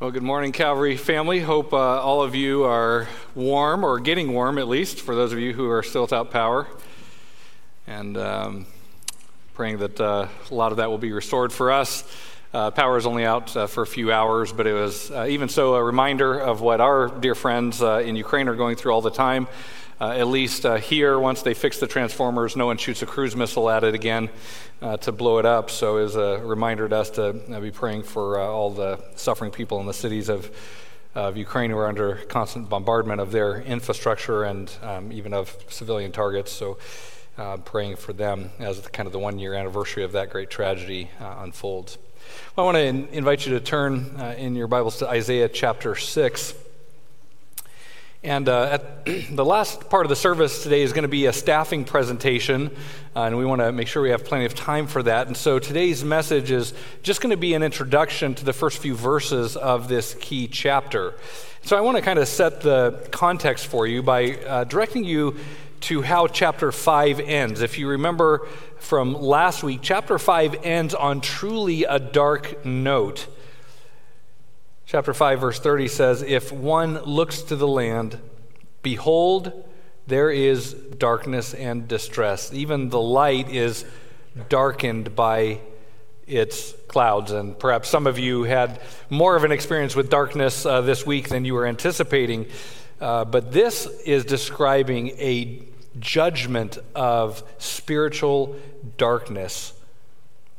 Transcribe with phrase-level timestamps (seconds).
[0.00, 1.40] Well, good morning, Calvary family.
[1.40, 5.40] Hope uh, all of you are warm or getting warm, at least, for those of
[5.40, 6.68] you who are still without power.
[7.84, 8.66] And um,
[9.54, 12.04] praying that uh, a lot of that will be restored for us.
[12.54, 15.48] Uh, power is only out uh, for a few hours, but it was uh, even
[15.48, 19.02] so a reminder of what our dear friends uh, in Ukraine are going through all
[19.02, 19.48] the time.
[20.00, 23.34] Uh, at least uh, here, once they fix the transformers, no one shoots a cruise
[23.34, 24.30] missile at it again
[24.80, 25.70] uh, to blow it up.
[25.70, 29.50] So, as a reminder to us to uh, be praying for uh, all the suffering
[29.50, 30.54] people in the cities of,
[31.16, 36.12] of Ukraine who are under constant bombardment of their infrastructure and um, even of civilian
[36.12, 36.52] targets.
[36.52, 36.78] So,
[37.36, 41.10] uh, praying for them as kind of the one year anniversary of that great tragedy
[41.18, 41.98] unfolds.
[42.54, 45.96] Well, I want to in- invite you to turn in your Bibles to Isaiah chapter
[45.96, 46.54] 6.
[48.24, 48.78] And uh,
[49.30, 52.74] the last part of the service today is going to be a staffing presentation,
[53.14, 55.28] uh, and we want to make sure we have plenty of time for that.
[55.28, 58.96] And so today's message is just going to be an introduction to the first few
[58.96, 61.14] verses of this key chapter.
[61.62, 65.36] So I want to kind of set the context for you by uh, directing you
[65.82, 67.60] to how chapter 5 ends.
[67.60, 68.48] If you remember
[68.78, 73.28] from last week, chapter 5 ends on truly a dark note.
[74.88, 78.18] Chapter 5, verse 30 says, If one looks to the land,
[78.80, 79.52] behold,
[80.06, 82.54] there is darkness and distress.
[82.54, 83.84] Even the light is
[84.48, 85.60] darkened by
[86.26, 87.32] its clouds.
[87.32, 88.80] And perhaps some of you had
[89.10, 92.46] more of an experience with darkness uh, this week than you were anticipating.
[92.98, 95.68] Uh, but this is describing a
[96.00, 98.56] judgment of spiritual
[98.96, 99.74] darkness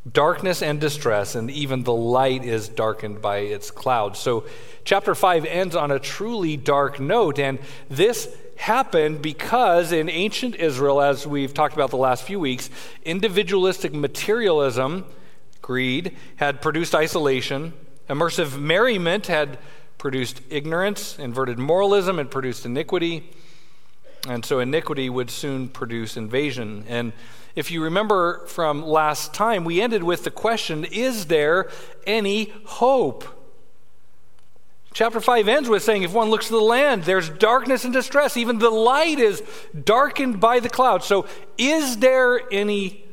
[0.10, 4.20] darkness and distress, and even the light is darkened by its clouds.
[4.20, 4.46] So,
[4.86, 11.02] chapter 5 ends on a truly dark note, and this happened because in ancient Israel,
[11.02, 12.70] as we've talked about the last few weeks,
[13.04, 15.06] individualistic materialism,
[15.62, 17.74] greed, had produced isolation,
[18.10, 19.60] immersive merriment had
[19.98, 23.30] produced ignorance, inverted moralism had produced iniquity,
[24.28, 26.84] and so iniquity would soon produce invasion.
[26.88, 27.14] And
[27.56, 31.70] if you remember from last time, we ended with the question Is there
[32.06, 33.26] any hope?
[34.94, 38.38] Chapter 5 ends with saying, If one looks to the land, there's darkness and distress.
[38.38, 39.44] Even the light is
[39.84, 41.06] darkened by the clouds.
[41.06, 41.28] So,
[41.58, 43.06] is there any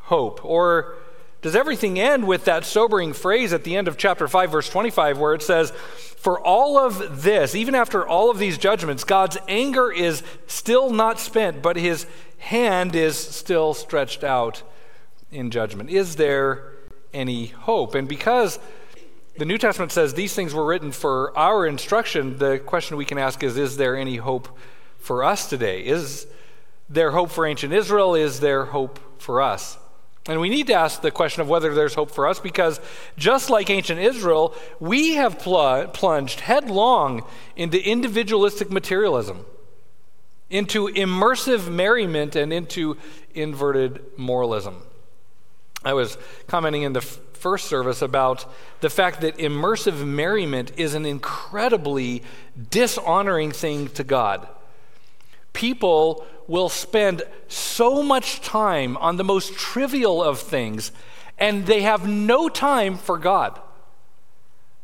[0.00, 0.44] hope?
[0.44, 0.96] Or
[1.44, 5.18] does everything end with that sobering phrase at the end of chapter 5, verse 25,
[5.18, 9.92] where it says, For all of this, even after all of these judgments, God's anger
[9.92, 12.06] is still not spent, but his
[12.38, 14.62] hand is still stretched out
[15.30, 15.90] in judgment.
[15.90, 16.72] Is there
[17.12, 17.94] any hope?
[17.94, 18.58] And because
[19.36, 23.18] the New Testament says these things were written for our instruction, the question we can
[23.18, 24.48] ask is Is there any hope
[24.96, 25.84] for us today?
[25.84, 26.26] Is
[26.88, 28.14] there hope for ancient Israel?
[28.14, 29.76] Is there hope for us?
[30.26, 32.80] And we need to ask the question of whether there's hope for us because
[33.16, 37.24] just like ancient Israel, we have pl- plunged headlong
[37.56, 39.44] into individualistic materialism,
[40.48, 42.96] into immersive merriment, and into
[43.34, 44.82] inverted moralism.
[45.84, 48.46] I was commenting in the first service about
[48.80, 52.22] the fact that immersive merriment is an incredibly
[52.70, 54.48] dishonoring thing to God.
[55.54, 60.92] People will spend so much time on the most trivial of things,
[61.38, 63.58] and they have no time for God.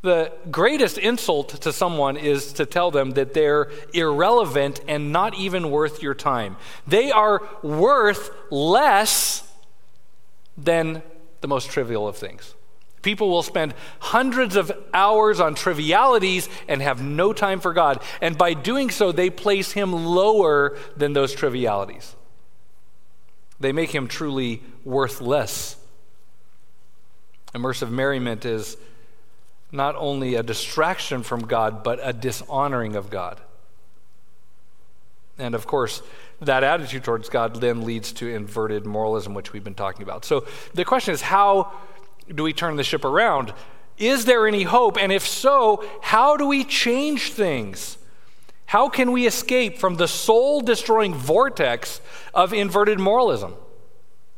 [0.02, 5.70] The greatest insult to someone is to tell them that they're irrelevant and not even
[5.70, 6.56] worth your time.
[6.86, 9.46] They are worth less
[10.56, 11.02] than
[11.42, 12.54] the most trivial of things.
[13.02, 18.02] People will spend hundreds of hours on trivialities and have no time for God.
[18.20, 22.14] And by doing so, they place him lower than those trivialities.
[23.58, 25.76] They make him truly worthless.
[27.54, 28.76] Immersive merriment is
[29.72, 33.40] not only a distraction from God, but a dishonoring of God.
[35.38, 36.02] And of course,
[36.40, 40.24] that attitude towards God then leads to inverted moralism, which we've been talking about.
[40.24, 41.72] So the question is how
[42.34, 43.52] do we turn the ship around?
[43.98, 44.96] Is there any hope?
[44.96, 47.98] And if so, how do we change things?
[48.66, 52.00] How can we escape from the soul destroying vortex
[52.32, 53.54] of inverted moralism?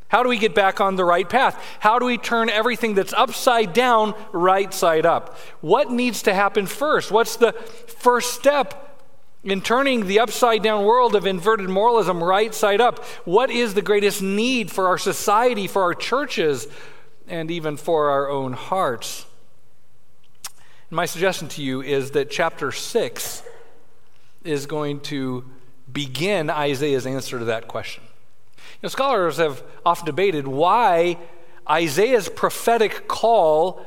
[0.08, 1.62] How do we get back on the right path?
[1.80, 5.38] How do we turn everything that's upside down right side up?
[5.60, 7.10] What needs to happen first?
[7.10, 9.06] What's the first step
[9.44, 13.04] in turning the upside down world of inverted moralism right side up?
[13.24, 16.68] What is the greatest need for our society, for our churches,
[17.28, 19.26] and even for our own hearts.
[20.90, 23.42] And my suggestion to you is that chapter 6
[24.44, 25.44] is going to
[25.92, 28.02] begin Isaiah's answer to that question.
[28.56, 31.18] You know, scholars have often debated why
[31.68, 33.84] Isaiah's prophetic call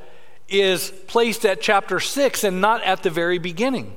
[0.47, 3.95] is placed at chapter 6 and not at the very beginning?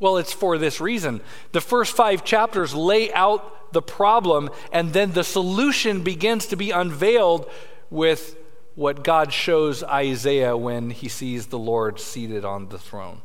[0.00, 1.20] Well, it's for this reason.
[1.52, 6.70] The first five chapters lay out the problem, and then the solution begins to be
[6.70, 7.50] unveiled
[7.90, 8.36] with
[8.78, 13.22] what God shows Isaiah when he sees the Lord seated on the throne.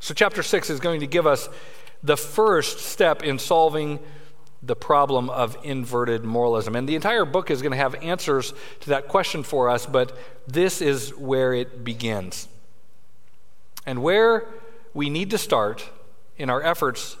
[0.00, 1.48] So, chapter 6 is going to give us
[2.02, 3.98] the first step in solving
[4.62, 6.76] the problem of inverted moralism.
[6.76, 10.14] And the entire book is going to have answers to that question for us, but
[10.46, 12.46] this is where it begins.
[13.86, 14.46] And where
[14.92, 15.88] we need to start
[16.36, 17.16] in our efforts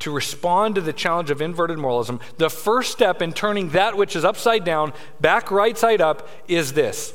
[0.00, 4.16] to respond to the challenge of inverted moralism, the first step in turning that which
[4.16, 7.14] is upside down back right side up is this.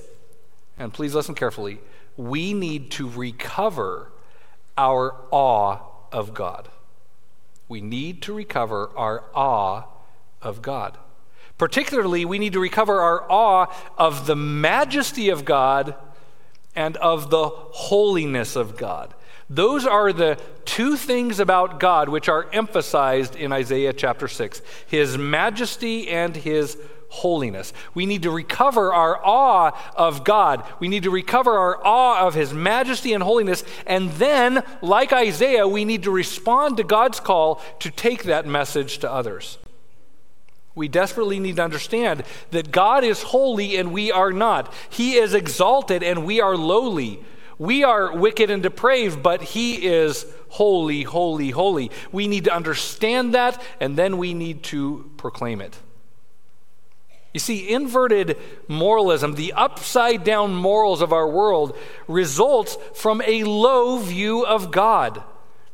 [0.78, 1.80] And please listen carefully.
[2.18, 4.12] We need to recover
[4.78, 5.80] our awe
[6.12, 6.70] of God.
[7.68, 9.84] We need to recover our awe
[10.42, 10.98] of God.
[11.58, 13.68] Particularly, we need to recover our awe
[13.98, 15.96] of the majesty of God
[16.76, 19.14] and of the holiness of God.
[19.50, 25.18] Those are the two things about God which are emphasized in Isaiah chapter 6 His
[25.18, 26.78] majesty and His
[27.10, 27.72] holiness.
[27.94, 30.64] We need to recover our awe of God.
[30.80, 33.64] We need to recover our awe of His majesty and holiness.
[33.86, 38.98] And then, like Isaiah, we need to respond to God's call to take that message
[39.00, 39.60] to others.
[40.74, 44.74] We desperately need to understand that God is holy and we are not.
[44.90, 47.24] He is exalted and we are lowly.
[47.58, 51.92] We are wicked and depraved, but He is holy, holy, holy.
[52.12, 55.78] We need to understand that, and then we need to proclaim it.
[57.34, 58.38] You see, inverted
[58.70, 65.22] moralism, the upside down morals of our world, results from a low view of God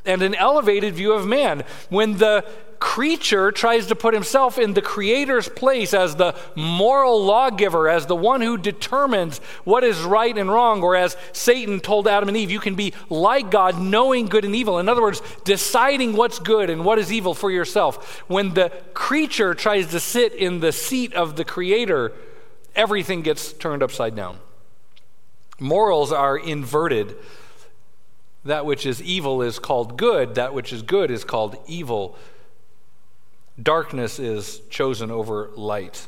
[0.04, 1.64] and an elevated view of man.
[1.90, 2.46] When the
[2.82, 8.16] creature tries to put himself in the creator's place as the moral lawgiver, as the
[8.16, 12.50] one who determines what is right and wrong, or as Satan told Adam and Eve,
[12.50, 14.80] you can be like God, knowing good and evil.
[14.80, 18.24] In other words, deciding what's good and what is evil for yourself.
[18.28, 22.12] When the creature tries to sit in the seat of the creator,
[22.76, 24.40] everything gets turned upside down.
[25.60, 27.16] Morals are inverted.
[28.44, 32.18] That which is evil is called good, that which is good is called evil
[33.62, 36.08] darkness is chosen over light.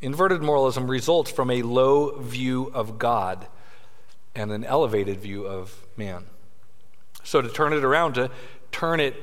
[0.00, 3.46] Inverted moralism results from a low view of God
[4.34, 6.24] and an elevated view of man.
[7.22, 8.30] So, to turn it around, to
[8.72, 9.14] turn it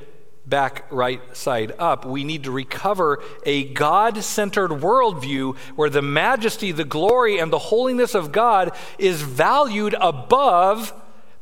[0.48, 6.72] back right side up, we need to recover a God centered worldview where the majesty,
[6.72, 10.94] the glory, and the holiness of God is valued above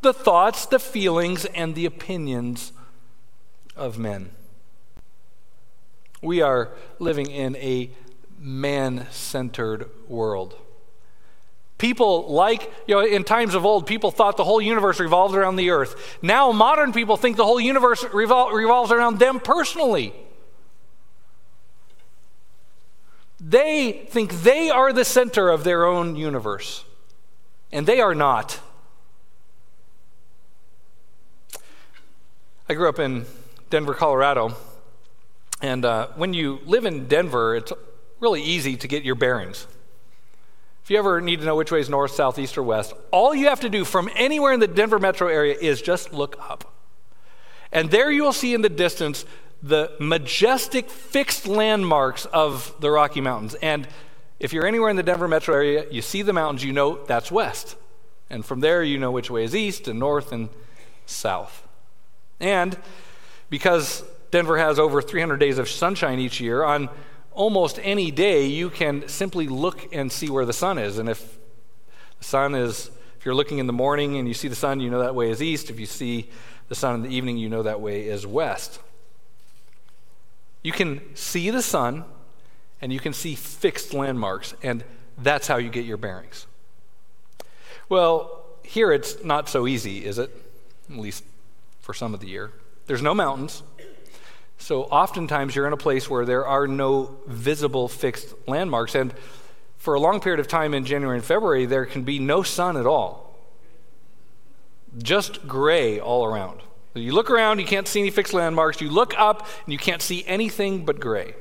[0.02, 2.73] the thoughts, the feelings, and the opinions
[3.76, 4.31] of men.
[6.20, 7.91] We are living in a
[8.38, 10.56] man centered world.
[11.79, 15.56] People like, you know, in times of old, people thought the whole universe revolved around
[15.56, 16.19] the earth.
[16.23, 20.12] Now, modern people think the whole universe revol- revolves around them personally.
[23.41, 26.85] They think they are the center of their own universe,
[27.71, 28.59] and they are not.
[32.69, 33.25] I grew up in
[33.71, 34.56] Denver, Colorado.
[35.60, 37.72] And uh, when you live in Denver, it's
[38.20, 39.66] really easy to get your bearings.
[40.82, 43.35] If you ever need to know which way is north, south, east, or west, all
[43.35, 46.73] you have to do from anywhere in the Denver metro area is just look up.
[47.73, 49.26] And there you will see in the distance
[49.62, 53.54] the majestic fixed landmarks of the Rocky Mountains.
[53.56, 53.87] And
[54.40, 57.30] if you're anywhere in the Denver metro area, you see the mountains, you know that's
[57.30, 57.76] west.
[58.30, 60.49] And from there, you know which way is east and north and
[61.06, 61.66] south.
[62.40, 62.78] And
[63.50, 66.62] because Denver has over 300 days of sunshine each year.
[66.62, 66.88] On
[67.32, 70.99] almost any day, you can simply look and see where the sun is.
[70.99, 71.38] And if
[72.18, 74.90] the sun is, if you're looking in the morning and you see the sun, you
[74.90, 75.70] know that way is east.
[75.70, 76.28] If you see
[76.68, 78.80] the sun in the evening, you know that way is west.
[80.62, 82.04] You can see the sun
[82.80, 84.85] and you can see fixed landmarks, and
[85.16, 86.47] that's how you get your bearings.
[87.88, 90.30] Well, here it's not so easy, is it?
[90.90, 91.25] At least
[91.80, 92.52] for some of the year.
[92.87, 93.62] There's no mountains.
[94.59, 98.95] So oftentimes you're in a place where there are no visible fixed landmarks.
[98.95, 99.15] And
[99.79, 102.77] for a long period of time in January and February, there can be no sun
[102.77, 103.35] at all.
[104.99, 106.61] Just gray all around.
[106.95, 108.81] You look around, you can't see any fixed landmarks.
[108.81, 111.35] You look up, and you can't see anything but gray.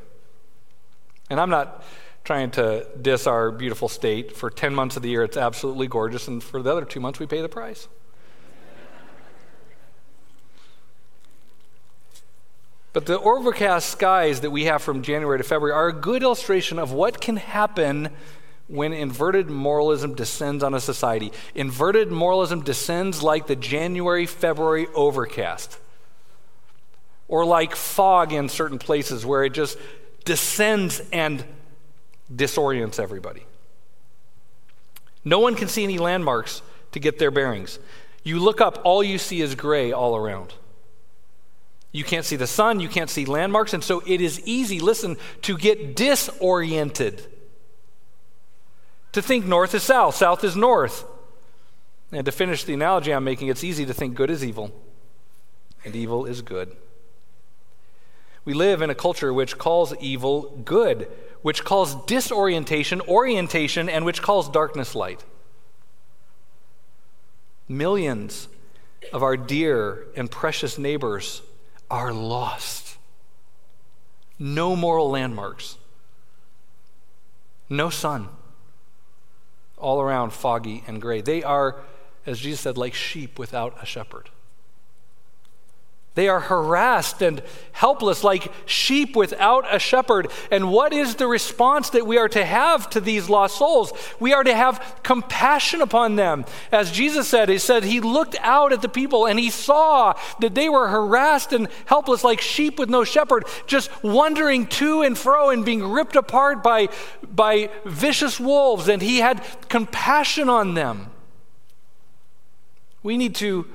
[1.29, 1.83] And I'm not
[2.23, 4.35] trying to diss our beautiful state.
[4.35, 6.27] For 10 months of the year, it's absolutely gorgeous.
[6.27, 7.87] And for the other two months, we pay the price.
[12.97, 16.79] But the overcast skies that we have from January to February are a good illustration
[16.79, 18.09] of what can happen
[18.67, 21.31] when inverted moralism descends on a society.
[21.53, 25.77] Inverted moralism descends like the January February overcast,
[27.27, 29.77] or like fog in certain places where it just
[30.25, 31.45] descends and
[32.33, 33.43] disorients everybody.
[35.23, 36.63] No one can see any landmarks
[36.93, 37.77] to get their bearings.
[38.23, 40.55] You look up, all you see is gray all around.
[41.91, 45.17] You can't see the sun, you can't see landmarks, and so it is easy, listen,
[45.43, 47.25] to get disoriented.
[49.13, 51.05] To think north is south, south is north.
[52.11, 54.71] And to finish the analogy I'm making, it's easy to think good is evil
[55.83, 56.75] and evil is good.
[58.45, 61.07] We live in a culture which calls evil good,
[61.41, 65.23] which calls disorientation orientation, and which calls darkness light.
[67.67, 68.47] Millions
[69.11, 71.41] of our dear and precious neighbors
[71.89, 72.97] are lost.
[74.39, 75.77] No moral landmarks,
[77.69, 78.29] no sun,
[79.77, 81.21] all around foggy and gray.
[81.21, 81.75] They are,
[82.25, 84.29] as Jesus said, like sheep without a shepherd.
[86.17, 87.43] They are harassed and
[87.73, 90.31] helpless like sheep without a shepherd.
[90.49, 93.93] And what is the response that we are to have to these lost souls?
[94.19, 96.45] We are to have compassion upon them.
[96.71, 100.55] As Jesus said, He said, He looked out at the people and He saw that
[100.55, 105.51] they were harassed and helpless like sheep with no shepherd, just wandering to and fro
[105.51, 106.89] and being ripped apart by,
[107.21, 108.87] by vicious wolves.
[108.87, 111.11] And He had compassion on them.
[113.03, 113.67] We need to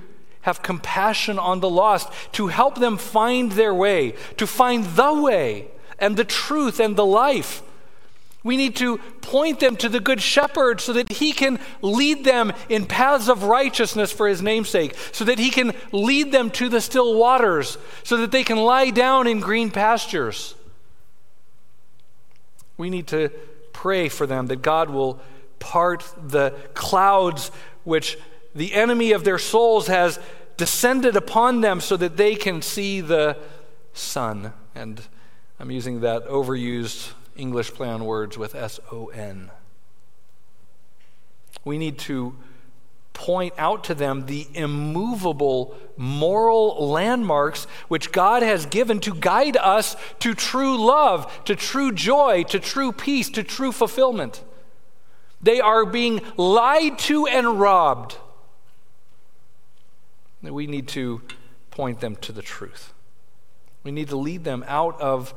[0.42, 5.68] have compassion on the lost, to help them find their way, to find the way
[5.98, 7.62] and the truth and the life.
[8.44, 12.52] We need to point them to the Good Shepherd so that he can lead them
[12.68, 16.80] in paths of righteousness for his namesake, so that he can lead them to the
[16.80, 20.56] still waters, so that they can lie down in green pastures.
[22.76, 23.28] We need to
[23.72, 25.20] pray for them that God will
[25.60, 27.52] part the clouds
[27.84, 28.18] which
[28.54, 30.18] the enemy of their souls has
[30.56, 33.36] descended upon them so that they can see the
[33.92, 34.52] sun.
[34.74, 35.00] And
[35.58, 39.50] I'm using that overused English play on words with S O N.
[41.64, 42.36] We need to
[43.12, 49.96] point out to them the immovable moral landmarks which God has given to guide us
[50.20, 54.42] to true love, to true joy, to true peace, to true fulfillment.
[55.42, 58.16] They are being lied to and robbed
[60.42, 61.22] we need to
[61.70, 62.92] point them to the truth.
[63.84, 65.34] We need to lead them out of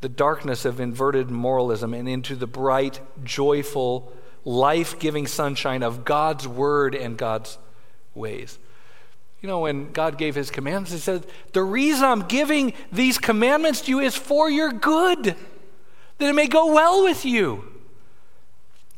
[0.00, 4.12] the darkness of inverted moralism and into the bright, joyful,
[4.44, 7.58] life giving sunshine of God's word and God's
[8.14, 8.58] ways.
[9.42, 13.82] You know, when God gave his commandments, he said, The reason I'm giving these commandments
[13.82, 17.64] to you is for your good, that it may go well with you.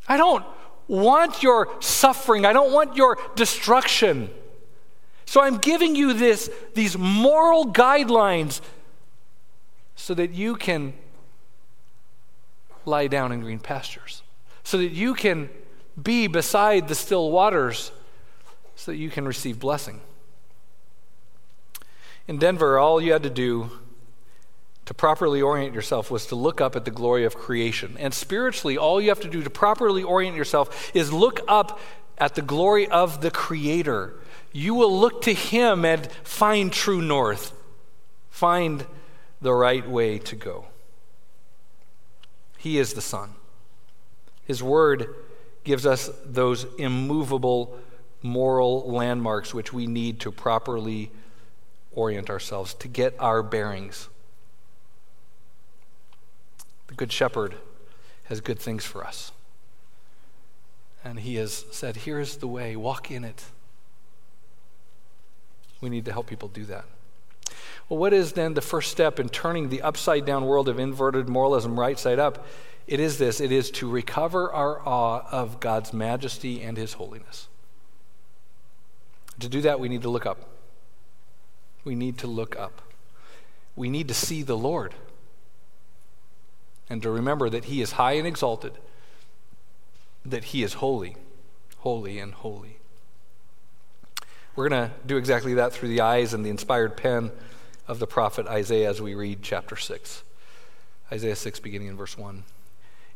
[0.09, 0.45] I don't
[0.89, 2.45] want your suffering.
[2.45, 4.31] I don't want your destruction.
[5.25, 8.61] So I'm giving you this, these moral guidelines
[9.97, 10.95] so that you can
[12.85, 14.23] lie down in green pastures,
[14.65, 15.49] so that you can
[16.03, 17.93] be beside the still waters,
[18.75, 20.01] so that you can receive blessing.
[22.27, 23.71] In Denver, all you had to do
[24.87, 27.97] to properly orient yourself was to look up at the glory of creation.
[27.99, 31.79] And spiritually, all you have to do to properly orient yourself is look up
[32.19, 34.15] at the glory of the Creator.
[34.53, 37.53] You will look to Him and find true north,
[38.29, 38.85] find
[39.41, 40.67] the right way to go.
[42.59, 43.35] He is the Son.
[44.45, 45.15] His Word
[45.65, 47.79] gives us those immovable
[48.23, 51.11] moral landmarks which we need to properly
[51.93, 54.09] orient ourselves, to get our bearings.
[56.93, 57.55] The Good Shepherd
[58.25, 59.33] has good things for us.
[61.03, 63.45] And he has said, Here is the way, walk in it.
[65.81, 66.85] We need to help people do that.
[67.89, 71.31] Well, what is then the first step in turning the upside down world of inverted
[71.31, 72.47] moralism right side up?
[72.87, 77.49] It is this it is to recover our awe of God's majesty and his holiness.
[79.41, 80.47] To do that, we need to look up.
[81.85, 82.83] We need to look up.
[83.77, 84.93] We need to see the Lord
[86.93, 88.73] and to remember that He is high and exalted,
[90.27, 91.17] that He is holy,
[91.79, 92.81] holy, and holy.
[94.55, 97.33] We're going to do exactly that through the eyes and the inspired pen
[97.89, 100.23] of the prophet Isaiah as we read chapter 6.
[101.11, 102.45] Isaiah 6, beginning in verse 1.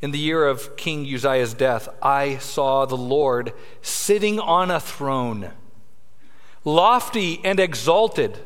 [0.01, 3.53] In the year of King Uzziah's death, I saw the Lord
[3.83, 5.51] sitting on a throne,
[6.65, 8.39] lofty and exalted,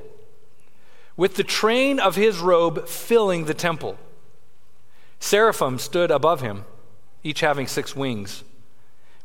[1.16, 3.96] with the train of his robe filling the temple.
[5.20, 6.64] Seraphim stood above him.
[7.22, 8.42] each having six wings.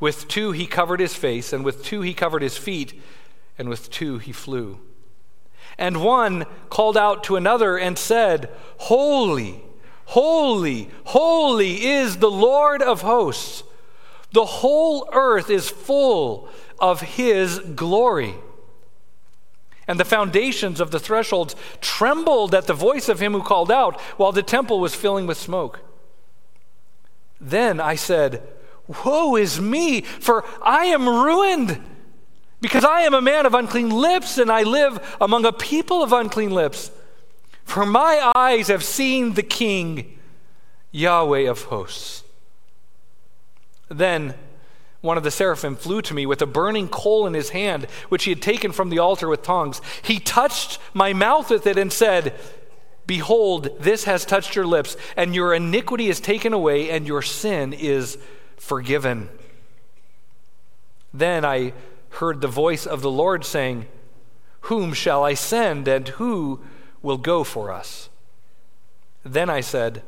[0.01, 3.01] With two he covered his face, and with two he covered his feet,
[3.57, 4.79] and with two he flew.
[5.77, 9.63] And one called out to another and said, Holy,
[10.05, 13.63] holy, holy is the Lord of hosts.
[14.33, 18.35] The whole earth is full of his glory.
[19.87, 24.01] And the foundations of the thresholds trembled at the voice of him who called out,
[24.17, 25.79] while the temple was filling with smoke.
[27.45, 28.41] Then I said,
[29.05, 31.81] Woe is me, for I am ruined,
[32.59, 36.11] because I am a man of unclean lips, and I live among a people of
[36.11, 36.89] unclean lips.
[37.63, 40.17] For my eyes have seen the King,
[40.91, 42.23] Yahweh of hosts.
[43.89, 44.33] Then
[45.01, 48.23] one of the seraphim flew to me with a burning coal in his hand, which
[48.23, 49.81] he had taken from the altar with tongs.
[50.01, 52.33] He touched my mouth with it and said,
[53.07, 57.73] Behold, this has touched your lips, and your iniquity is taken away, and your sin
[57.73, 58.17] is
[58.57, 59.29] forgiven.
[61.13, 61.73] Then I
[62.09, 63.85] heard the voice of the Lord saying,
[64.61, 66.61] Whom shall I send, and who
[67.01, 68.09] will go for us?
[69.23, 70.01] Then I said,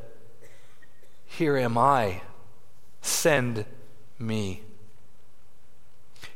[1.24, 2.22] Here am I,
[3.00, 3.64] send
[4.18, 4.62] me.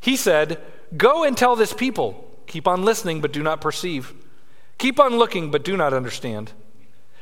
[0.00, 0.61] He said,
[0.97, 4.14] Go and tell this people, keep on listening, but do not perceive.
[4.82, 6.50] Keep on looking, but do not understand.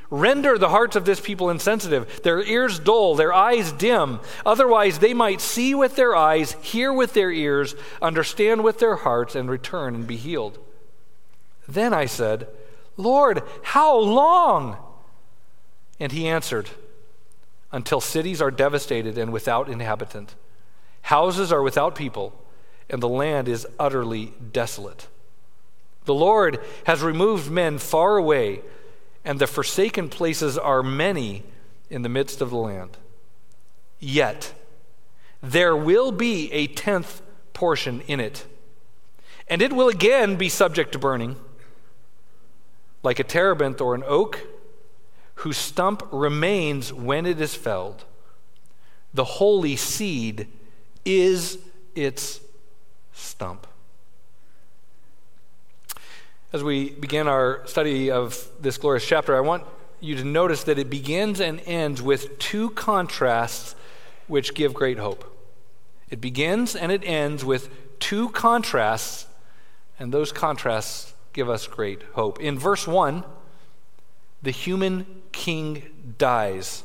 [0.09, 4.21] Render the hearts of this people insensitive, their ears dull, their eyes dim.
[4.47, 9.35] Otherwise, they might see with their eyes, hear with their ears, understand with their hearts,
[9.35, 10.59] and return and be healed.
[11.69, 12.49] Then I said,
[12.97, 14.79] Lord, how long?
[15.99, 16.71] And he answered,
[17.73, 20.35] Until cities are devastated and without inhabitant,
[21.03, 22.43] houses are without people,
[22.89, 25.09] and the land is utterly desolate.
[26.05, 28.63] The Lord has removed men far away
[29.25, 31.45] and the forsaken places are many
[31.89, 32.97] in the midst of the land.
[33.99, 34.55] Yet,
[35.43, 38.47] there will be a tenth portion in it,
[39.49, 41.37] and it will again be subject to burning,
[43.03, 44.47] like a terebinth or an oak
[45.37, 48.05] whose stump remains when it is felled.
[49.13, 50.49] The holy seed
[51.05, 51.59] is
[51.95, 52.41] its
[53.13, 53.67] stump.
[56.53, 59.63] As we begin our study of this glorious chapter, I want
[60.01, 63.77] you to notice that it begins and ends with two contrasts
[64.27, 65.25] which give great hope.
[66.09, 69.27] It begins and it ends with two contrasts,
[69.97, 72.41] and those contrasts give us great hope.
[72.41, 73.23] In verse 1,
[74.43, 75.85] the human king
[76.19, 76.83] dies,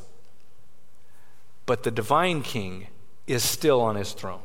[1.64, 2.86] but the divine king
[3.26, 4.42] is still on his throne.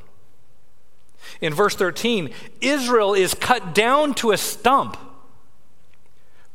[1.42, 4.98] In verse 13, Israel is cut down to a stump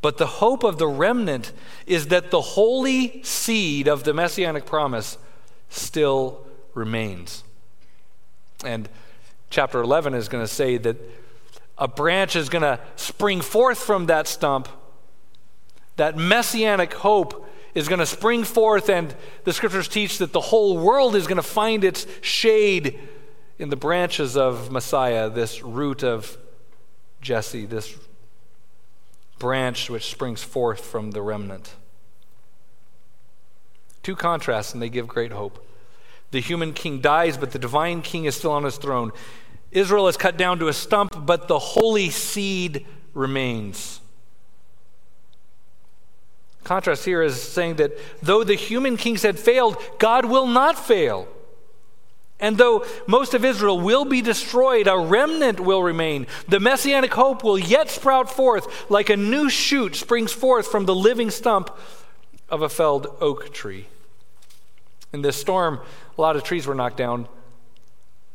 [0.01, 1.51] but the hope of the remnant
[1.85, 5.17] is that the holy seed of the messianic promise
[5.69, 7.43] still remains.
[8.63, 8.89] And
[9.49, 10.97] chapter 11 is going to say that
[11.77, 14.67] a branch is going to spring forth from that stump.
[15.95, 20.77] That messianic hope is going to spring forth, and the scriptures teach that the whole
[20.77, 22.99] world is going to find its shade
[23.59, 26.37] in the branches of Messiah, this root of
[27.21, 27.95] Jesse, this
[29.39, 31.75] branch which springs forth from the remnant.
[34.03, 35.65] Two contrasts, and they give great hope.
[36.31, 39.11] The human king dies, but the divine king is still on his throne.
[39.71, 43.99] Israel is cut down to a stump, but the holy seed remains.
[46.63, 51.27] Contrast here is saying that though the human kings had failed, God will not fail.
[52.39, 56.27] And though most of Israel will be destroyed, a remnant will remain.
[56.47, 60.95] The messianic hope will yet sprout forth like a new shoot springs forth from the
[60.95, 61.75] living stump
[62.49, 63.87] of a felled oak tree.
[65.13, 65.79] In this storm,
[66.17, 67.27] a lot of trees were knocked down.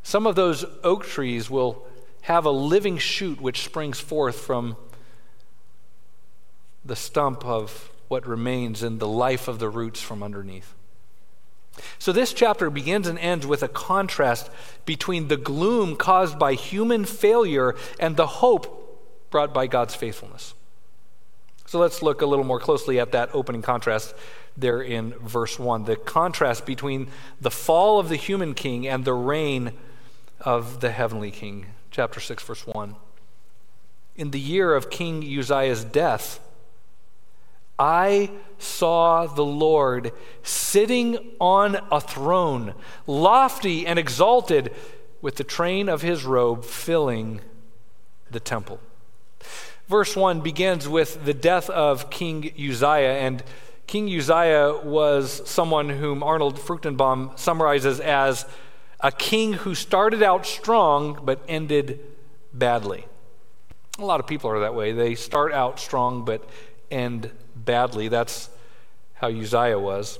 [0.03, 1.87] Some of those oak trees will
[2.23, 4.77] have a living shoot which springs forth from
[6.85, 10.75] the stump of what remains in the life of the roots from underneath.
[11.99, 14.51] So, this chapter begins and ends with a contrast
[14.85, 18.79] between the gloom caused by human failure and the hope
[19.31, 20.55] brought by God's faithfulness.
[21.67, 24.15] So, let's look a little more closely at that opening contrast
[24.57, 25.85] there in verse 1.
[25.85, 27.09] The contrast between
[27.41, 29.73] the fall of the human king and the reign
[30.41, 31.67] of the heavenly king.
[31.91, 32.97] Chapter 6, verse 1.
[34.17, 36.41] In the year of King Uzziah's death,
[37.79, 42.75] I saw the Lord sitting on a throne,
[43.07, 44.73] lofty and exalted,
[45.21, 47.41] with the train of his robe filling
[48.31, 48.81] the temple.
[49.89, 53.43] Verse 1 begins with the death of King Uzziah, and
[53.87, 58.47] King Uzziah was someone whom Arnold Fruchtenbaum summarizes as
[59.01, 62.01] a king who started out strong but ended
[62.53, 63.07] badly.
[63.99, 64.93] A lot of people are that way.
[64.93, 66.49] They start out strong but
[66.91, 67.31] end
[67.65, 68.09] badly.
[68.09, 68.49] That's
[69.15, 70.19] how Uzziah was.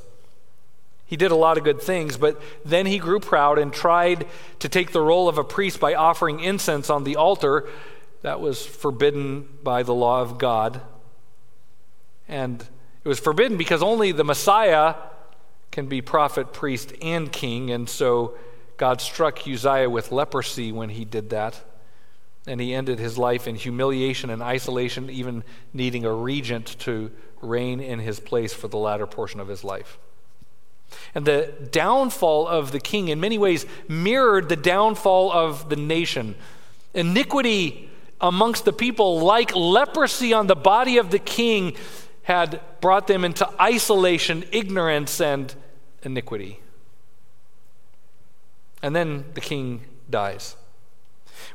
[1.07, 4.27] He did a lot of good things, but then he grew proud and tried
[4.61, 7.69] to take the role of a priest by offering incense on the altar.
[8.23, 10.81] That was forbidden by the law of God.
[12.29, 12.63] And
[13.05, 14.95] it was forbidden because only the Messiah
[15.71, 17.71] can be prophet, priest, and king.
[17.71, 18.35] And so
[18.77, 21.61] God struck Uzziah with leprosy when he did that.
[22.47, 27.11] And he ended his life in humiliation and isolation, even needing a regent to
[27.43, 29.99] reign in his place for the latter portion of his life.
[31.15, 36.35] And the downfall of the king, in many ways, mirrored the downfall of the nation.
[36.95, 41.75] Iniquity amongst the people, like leprosy on the body of the king,
[42.23, 45.55] had brought them into isolation, ignorance, and
[46.03, 46.61] iniquity.
[48.83, 50.57] And then the king dies.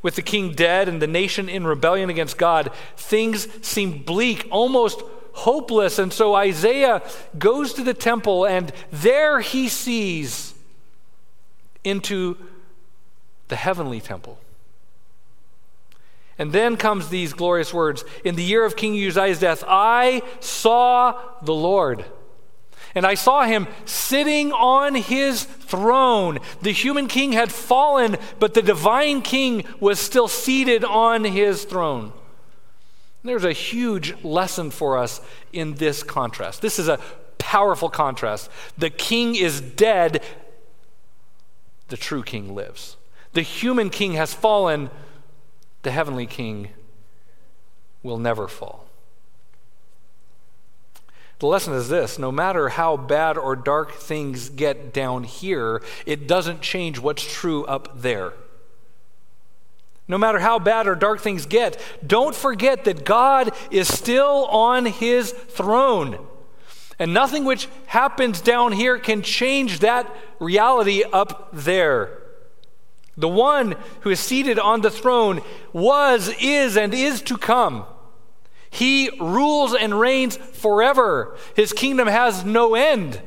[0.01, 5.01] With the king dead and the nation in rebellion against God, things seem bleak, almost
[5.37, 5.99] hopeless.
[5.99, 7.01] And so Isaiah
[7.37, 10.55] goes to the temple, and there he sees
[11.83, 12.37] into
[13.47, 14.39] the heavenly temple.
[16.39, 21.19] And then comes these glorious words In the year of King Uzziah's death, I saw
[21.41, 22.05] the Lord.
[22.95, 26.39] And I saw him sitting on his throne.
[26.61, 32.11] The human king had fallen, but the divine king was still seated on his throne.
[33.27, 35.21] There's a huge lesson for us
[35.53, 36.61] in this contrast.
[36.61, 36.99] This is a
[37.37, 38.49] powerful contrast.
[38.77, 40.23] The king is dead,
[41.89, 42.97] the true king lives.
[43.33, 44.89] The human king has fallen,
[45.83, 46.69] the heavenly king
[48.01, 48.87] will never fall.
[51.39, 56.27] The lesson is this no matter how bad or dark things get down here, it
[56.27, 58.33] doesn't change what's true up there.
[60.07, 64.85] No matter how bad or dark things get, don't forget that God is still on
[64.85, 66.25] his throne.
[66.99, 72.21] And nothing which happens down here can change that reality up there.
[73.17, 75.41] The one who is seated on the throne
[75.73, 77.85] was, is, and is to come.
[78.69, 81.35] He rules and reigns forever.
[81.55, 83.21] His kingdom has no end.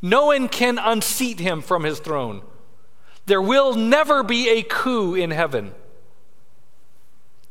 [0.00, 2.42] No one can unseat him from his throne.
[3.28, 5.74] There will never be a coup in heaven.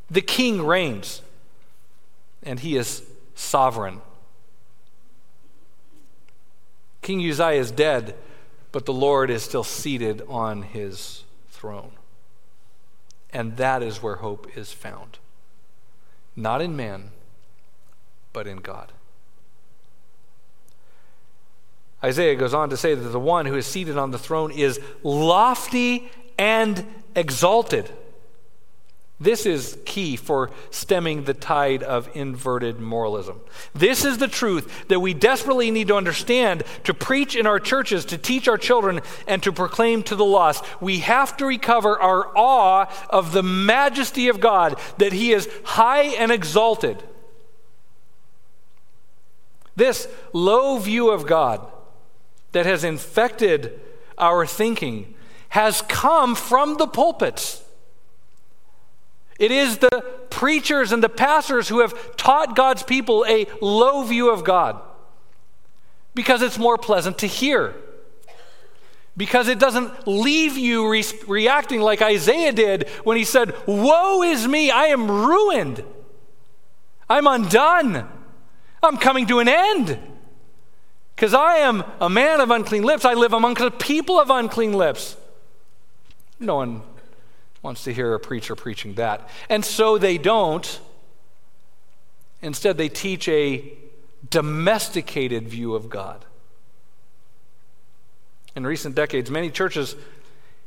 [0.10, 1.22] The king reigns,
[2.42, 3.04] and he is
[3.36, 4.02] sovereign.
[7.04, 8.16] King Uzziah is dead,
[8.72, 11.92] but the Lord is still seated on his throne.
[13.32, 15.20] And that is where hope is found.
[16.36, 17.12] Not in man,
[18.34, 18.94] but in God.
[22.04, 24.80] Isaiah goes on to say that the one who is seated on the throne is
[25.04, 27.90] lofty and exalted.
[29.20, 33.42] This is key for stemming the tide of inverted moralism.
[33.74, 38.06] This is the truth that we desperately need to understand to preach in our churches,
[38.06, 40.64] to teach our children, and to proclaim to the lost.
[40.80, 46.04] We have to recover our awe of the majesty of God, that He is high
[46.04, 47.02] and exalted.
[49.76, 51.68] This low view of God
[52.58, 53.80] that has infected
[54.18, 55.14] our thinking
[55.50, 57.64] has come from the pulpits.
[59.38, 64.32] It is the preachers and the pastors who have taught God's people a low view
[64.32, 64.82] of God
[66.16, 67.76] because it's more pleasant to hear.
[69.16, 74.48] Because it doesn't leave you re- reacting like Isaiah did when he said, Woe is
[74.48, 75.84] me, I am ruined.
[77.08, 78.10] I'm undone.
[78.82, 80.17] I'm coming to an end.
[81.18, 83.04] Because I am a man of unclean lips.
[83.04, 85.18] I live amongst a people of unclean lips.
[86.40, 86.84] No one
[87.64, 89.28] wants to hear a preacher preaching that.
[89.50, 90.80] And so they don't.
[92.44, 93.74] Instead, they teach a
[94.30, 96.24] domesticated view of God.
[98.56, 99.96] In recent decades, many churches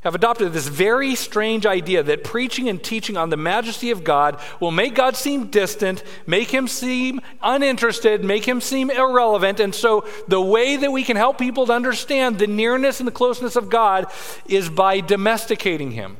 [0.01, 4.39] have adopted this very strange idea that preaching and teaching on the majesty of God
[4.59, 9.59] will make God seem distant, make him seem uninterested, make him seem irrelevant.
[9.59, 13.11] And so, the way that we can help people to understand the nearness and the
[13.11, 14.07] closeness of God
[14.47, 16.17] is by domesticating him.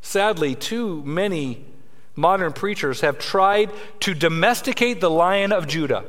[0.00, 1.64] Sadly, too many
[2.16, 6.04] modern preachers have tried to domesticate the lion of Judah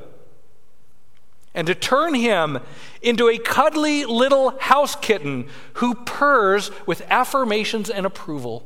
[1.60, 2.58] and to turn him
[3.02, 8.66] into a cuddly little house kitten who purrs with affirmations and approval.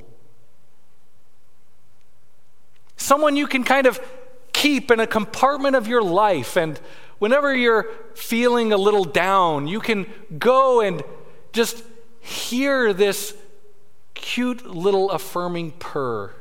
[2.96, 4.00] Someone you can kind of
[4.54, 6.56] keep in a compartment of your life.
[6.56, 6.80] And
[7.18, 10.06] whenever you're feeling a little down, you can
[10.38, 11.02] go and
[11.52, 11.84] just
[12.20, 13.36] hear this
[14.14, 16.32] cute little affirming purr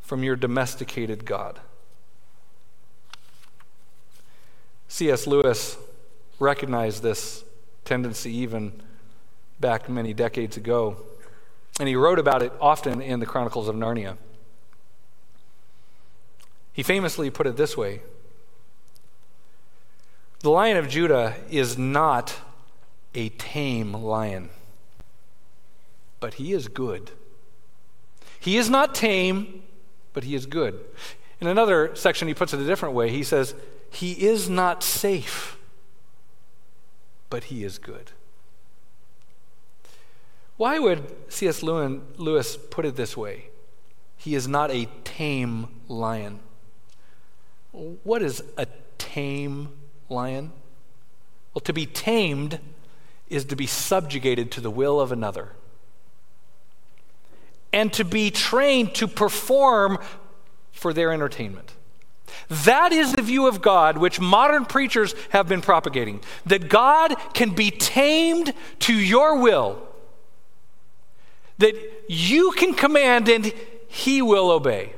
[0.00, 1.60] from your domesticated God.
[4.92, 5.26] C.S.
[5.26, 5.78] Lewis
[6.38, 7.44] recognized this
[7.82, 8.82] tendency even
[9.58, 10.98] back many decades ago,
[11.80, 14.18] and he wrote about it often in the Chronicles of Narnia.
[16.74, 18.02] He famously put it this way
[20.40, 22.36] The Lion of Judah is not
[23.14, 24.50] a tame lion,
[26.20, 27.12] but he is good.
[28.38, 29.62] He is not tame,
[30.12, 30.78] but he is good.
[31.40, 33.08] In another section, he puts it a different way.
[33.08, 33.54] He says,
[33.92, 35.58] He is not safe,
[37.30, 38.10] but he is good.
[40.56, 41.62] Why would C.S.
[41.62, 43.46] Lewis put it this way?
[44.16, 46.40] He is not a tame lion.
[47.72, 48.66] What is a
[48.98, 49.70] tame
[50.08, 50.52] lion?
[51.52, 52.60] Well, to be tamed
[53.28, 55.52] is to be subjugated to the will of another
[57.72, 59.98] and to be trained to perform
[60.70, 61.72] for their entertainment.
[62.48, 67.50] That is the view of God which modern preachers have been propagating that God can
[67.50, 69.82] be tamed to your will,
[71.58, 71.74] that
[72.08, 73.52] you can command and
[73.88, 74.94] he will obey.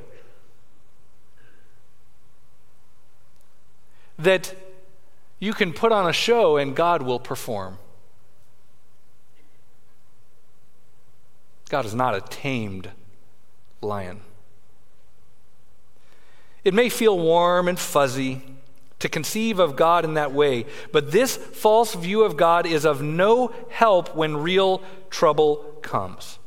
[4.18, 4.54] That
[5.40, 7.78] you can put on a show and God will perform.
[11.68, 12.90] God is not a tamed
[13.80, 14.20] lion.
[16.64, 18.42] It may feel warm and fuzzy
[19.00, 23.02] to conceive of God in that way, but this false view of God is of
[23.02, 26.38] no help when real trouble comes.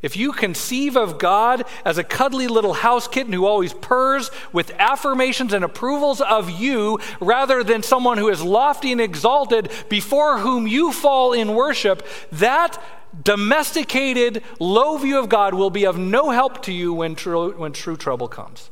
[0.00, 4.72] If you conceive of God as a cuddly little house kitten who always purrs with
[4.78, 10.66] affirmations and approvals of you, rather than someone who is lofty and exalted before whom
[10.66, 12.82] you fall in worship, that
[13.22, 17.72] domesticated, low view of God will be of no help to you when true, when
[17.72, 18.70] true trouble comes.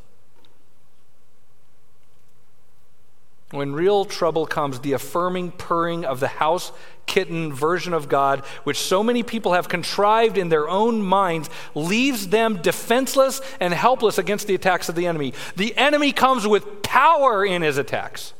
[3.51, 6.71] When real trouble comes, the affirming purring of the house
[7.07, 12.29] kitten version of God, which so many people have contrived in their own minds, leaves
[12.29, 15.35] them defenseless and helpless against the attacks of the enemy.
[15.57, 18.35] The enemy comes with power in his attacks.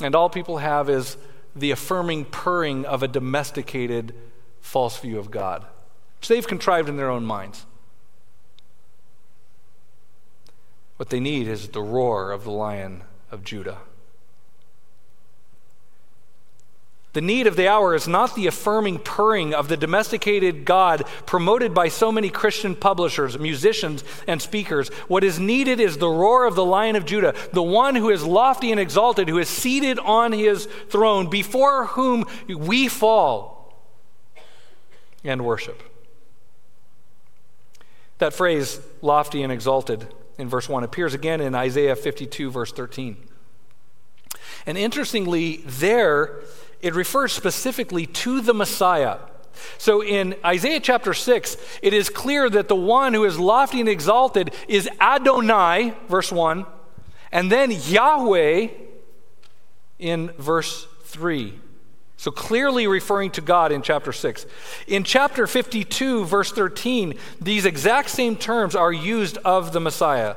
[0.00, 1.16] And all people have is
[1.54, 4.12] the affirming purring of a domesticated
[4.60, 5.64] false view of God,
[6.18, 7.64] which they've contrived in their own minds.
[10.96, 13.78] What they need is the roar of the lion of Judah.
[17.12, 21.74] The need of the hour is not the affirming purring of the domesticated God promoted
[21.74, 24.90] by so many Christian publishers, musicians, and speakers.
[25.08, 28.22] What is needed is the roar of the Lion of Judah, the one who is
[28.24, 33.74] lofty and exalted, who is seated on his throne, before whom we fall
[35.24, 35.82] and worship.
[38.18, 40.06] That phrase, lofty and exalted,
[40.40, 43.16] in verse 1 appears again in Isaiah 52, verse 13.
[44.66, 46.40] And interestingly, there,
[46.80, 49.18] it refers specifically to the Messiah.
[49.78, 53.88] So in Isaiah chapter 6, it is clear that the one who is lofty and
[53.88, 56.66] exalted is Adonai, verse 1,
[57.32, 58.68] and then Yahweh
[59.98, 61.58] in verse 3.
[62.20, 64.44] So clearly referring to God in chapter 6.
[64.86, 70.36] In chapter 52, verse 13, these exact same terms are used of the Messiah.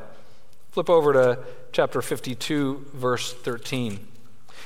[0.72, 1.40] Flip over to
[1.74, 4.00] chapter 52, verse 13.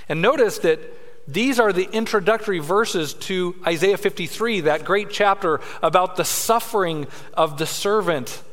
[0.08, 0.80] And notice that
[1.28, 7.58] these are the introductory verses to Isaiah 53, that great chapter about the suffering of
[7.58, 8.44] the servant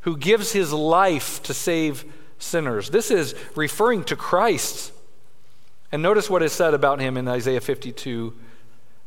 [0.00, 2.04] who gives his life to save
[2.38, 2.90] sinners.
[2.90, 4.92] This is referring to Christ.
[5.92, 8.34] And notice what is said about him in Isaiah 52,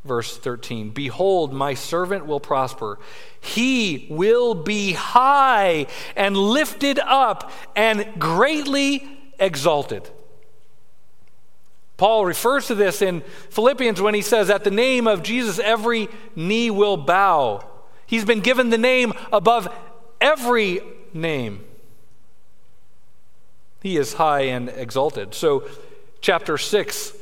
[0.06, 3.00] verse 13 Behold, my servant will prosper.
[3.40, 9.08] He will be high and lifted up and greatly
[9.40, 10.10] exalted.
[11.98, 16.08] Paul refers to this in Philippians when he says, At the name of Jesus, every
[16.34, 17.62] knee will bow.
[18.06, 19.68] He's been given the name above
[20.22, 20.80] every
[21.14, 21.66] name.
[23.82, 25.34] He is high and exalted.
[25.34, 25.68] So,
[26.22, 27.14] chapter 6,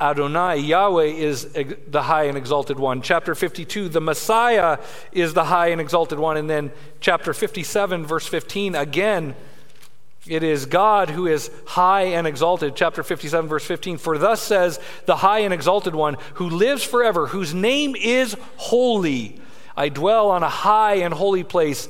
[0.00, 1.52] Adonai, Yahweh is
[1.86, 3.02] the high and exalted one.
[3.02, 4.78] Chapter 52, the Messiah
[5.12, 6.36] is the high and exalted one.
[6.36, 9.36] And then chapter 57, verse 15, again,
[10.26, 12.76] it is God who is high and exalted.
[12.76, 13.98] Chapter 57, verse 15.
[13.98, 19.40] For thus says the high and exalted one who lives forever, whose name is holy.
[19.76, 21.88] I dwell on a high and holy place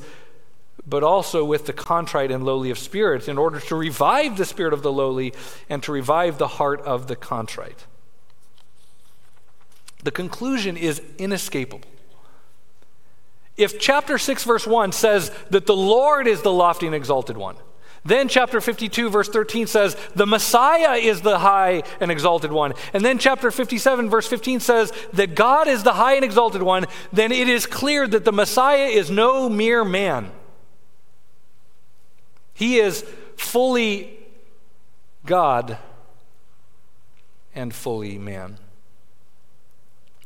[0.85, 4.73] but also with the contrite and lowly of spirit, in order to revive the spirit
[4.73, 5.33] of the lowly
[5.69, 7.85] and to revive the heart of the contrite.
[10.03, 11.89] The conclusion is inescapable.
[13.55, 17.55] If chapter 6, verse 1 says that the Lord is the lofty and exalted one,
[18.05, 22.73] then chapter 52, verse 13 says, the Messiah is the high and exalted one.
[22.91, 26.85] And then chapter 57, verse 15 says that God is the high and exalted one.
[27.13, 30.31] Then it is clear that the Messiah is no mere man.
[32.53, 34.19] He is fully
[35.25, 35.77] God
[37.55, 38.57] and fully man.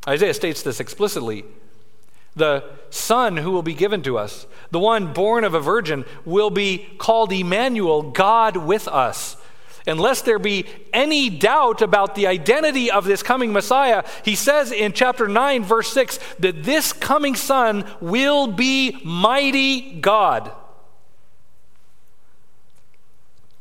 [0.08, 1.46] Isaiah states this explicitly.
[2.36, 6.50] The Son who will be given to us, the one born of a virgin, will
[6.50, 9.38] be called Emmanuel, God with us.
[9.88, 14.92] Unless there be any doubt about the identity of this coming Messiah, he says in
[14.92, 20.52] chapter 9, verse 6, that this coming Son will be mighty God.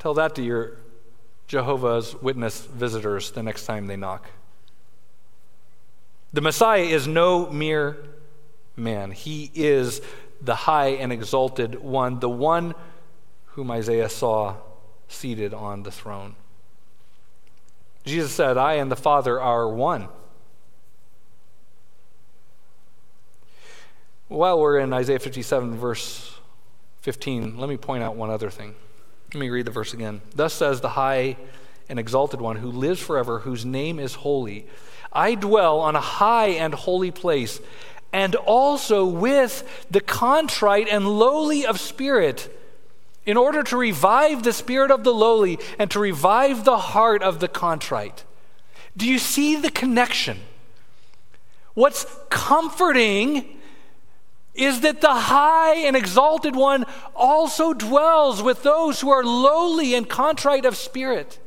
[0.07, 0.77] Tell that to your
[1.49, 4.31] Jehovah's Witness visitors the next time they knock.
[6.33, 7.97] The Messiah is no mere
[8.77, 10.01] man, he is
[10.41, 12.77] the high and exalted one, the one
[13.47, 14.55] whom Isaiah saw
[15.09, 16.37] seated on the throne.
[18.05, 20.07] Jesus said, I and the Father are one.
[24.29, 26.39] While we're in Isaiah 57, verse
[27.01, 28.77] 15, let me point out one other thing.
[29.35, 30.23] Let me read the verse again.
[30.35, 31.37] Thus says the high
[31.89, 34.67] and exalted one who lives forever, whose name is holy.
[35.13, 37.61] I dwell on a high and holy place,
[38.13, 42.53] and also with the contrite and lowly of spirit,
[43.25, 47.41] in order to revive the spirit of the lowly and to revive the heart of
[47.41, 48.25] the contrite.
[48.97, 50.39] Do you see the connection?
[51.75, 53.56] What's comforting
[54.57, 60.09] is that the high and exalted one also dwells with those who are lowly and
[60.09, 61.39] contrite of spirit.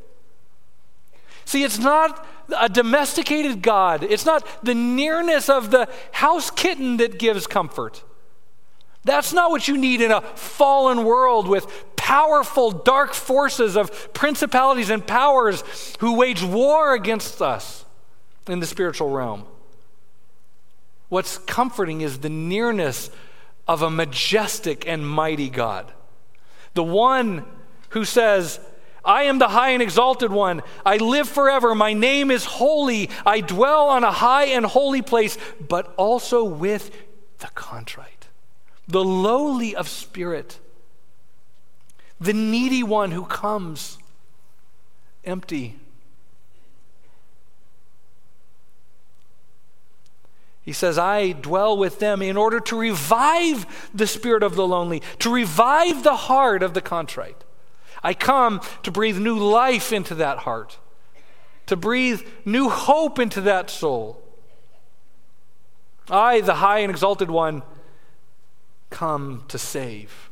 [1.46, 2.26] See, it's not
[2.58, 8.04] a domesticated God, it's not the nearness of the house kitten that gives comfort.
[9.04, 14.90] That's not what you need in a fallen world with powerful dark forces of principalities
[14.90, 15.64] and powers
[16.00, 17.86] who wage war against us
[18.48, 19.46] in the spiritual realm.
[21.10, 23.10] What's comforting is the nearness
[23.68, 25.92] of a majestic and mighty God.
[26.76, 27.46] The one
[27.90, 28.60] who says,
[29.04, 30.62] I am the high and exalted one.
[30.86, 31.74] I live forever.
[31.74, 33.10] My name is holy.
[33.26, 36.92] I dwell on a high and holy place, but also with
[37.40, 38.28] the contrite,
[38.88, 40.60] the lowly of spirit,
[42.20, 43.98] the needy one who comes
[45.24, 45.80] empty
[50.70, 55.02] He says, I dwell with them in order to revive the spirit of the lonely,
[55.18, 57.44] to revive the heart of the contrite.
[58.04, 60.78] I come to breathe new life into that heart,
[61.66, 64.22] to breathe new hope into that soul.
[66.08, 67.64] I, the high and exalted one,
[68.92, 70.29] come to save.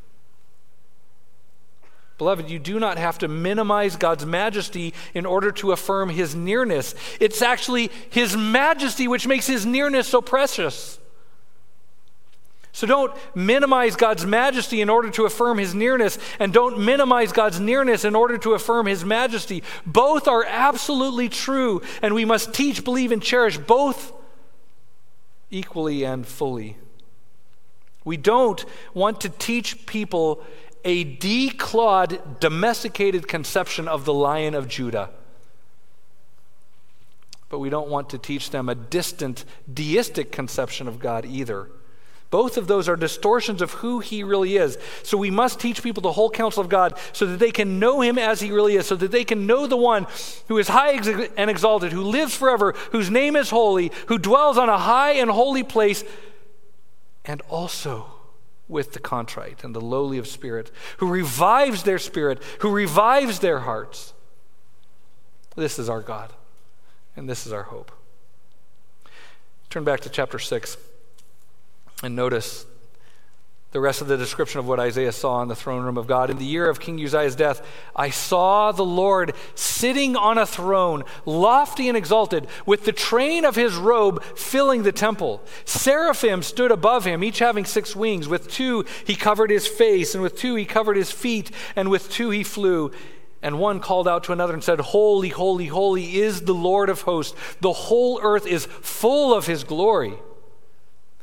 [2.18, 6.96] Beloved, you do not have to minimize God's majesty in order to affirm his nearness.
[7.20, 10.98] It's actually his majesty which makes his nearness so precious.
[12.72, 17.58] So don't minimize God's majesty in order to affirm his nearness, and don't minimize God's
[17.58, 19.62] nearness in order to affirm his majesty.
[19.86, 24.12] Both are absolutely true, and we must teach, believe, and cherish both
[25.50, 26.76] equally and fully.
[28.04, 30.44] We don't want to teach people
[30.84, 35.10] a declawed, domesticated conception of the lion of Judah.
[37.48, 41.68] But we don't want to teach them a distant, deistic conception of God either.
[42.30, 44.76] Both of those are distortions of who he really is.
[45.02, 48.02] So we must teach people the whole counsel of God so that they can know
[48.02, 50.06] him as he really is, so that they can know the one
[50.48, 50.92] who is high
[51.38, 55.30] and exalted, who lives forever, whose name is holy, who dwells on a high and
[55.30, 56.04] holy place,
[57.24, 58.17] and also
[58.68, 63.60] with the contrite and the lowly of spirit, who revives their spirit, who revives their
[63.60, 64.12] hearts.
[65.56, 66.32] This is our God,
[67.16, 67.90] and this is our hope.
[69.70, 70.76] Turn back to chapter 6
[72.02, 72.66] and notice
[73.70, 76.30] the rest of the description of what Isaiah saw in the throne room of God.
[76.30, 81.04] In the year of King Uzziah's death, I saw the Lord sitting on a throne,
[81.26, 85.42] lofty and exalted, with the train of his robe filling the temple.
[85.66, 88.26] Seraphim stood above him, each having six wings.
[88.26, 92.10] With two he covered his face, and with two he covered his feet, and with
[92.10, 92.90] two he flew.
[93.42, 97.02] And one called out to another and said, Holy, holy, holy is the Lord of
[97.02, 97.38] hosts.
[97.60, 100.14] The whole earth is full of his glory.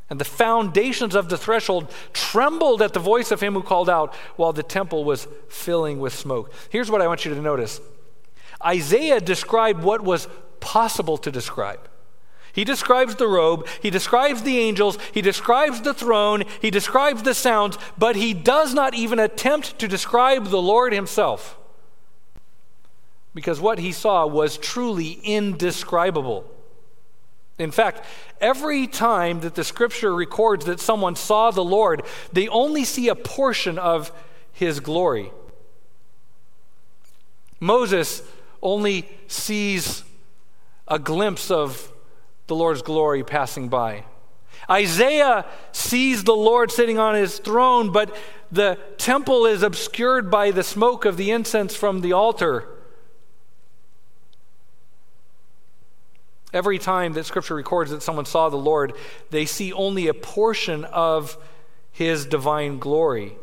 [0.08, 4.14] And the foundations of the threshold trembled at the voice of him who called out
[4.36, 6.52] while the temple was filling with smoke.
[6.70, 7.80] Here's what I want you to notice
[8.64, 10.28] Isaiah described what was
[10.60, 11.88] possible to describe.
[12.52, 17.34] He describes the robe, he describes the angels, he describes the throne, he describes the
[17.34, 21.58] sounds, but he does not even attempt to describe the Lord himself.
[23.34, 26.50] Because what he saw was truly indescribable.
[27.58, 28.04] In fact,
[28.40, 32.02] every time that the scripture records that someone saw the Lord,
[32.32, 34.12] they only see a portion of
[34.52, 35.32] his glory.
[37.58, 38.22] Moses
[38.62, 40.04] only sees
[40.86, 41.92] a glimpse of
[42.46, 44.04] the Lord's glory passing by.
[44.70, 48.14] Isaiah sees the Lord sitting on his throne, but
[48.52, 52.68] the temple is obscured by the smoke of the incense from the altar.
[56.52, 58.94] Every time that Scripture records that someone saw the Lord,
[59.30, 61.36] they see only a portion of
[61.92, 63.36] his divine glory.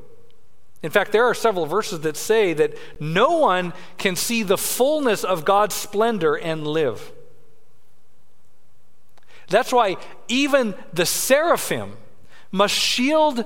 [0.82, 5.24] In fact, there are several verses that say that no one can see the fullness
[5.24, 7.12] of God's splendor and live.
[9.48, 9.98] That's why
[10.28, 11.98] even the seraphim
[12.52, 13.46] must shield